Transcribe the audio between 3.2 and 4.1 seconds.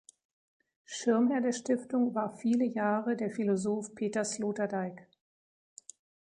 Philosoph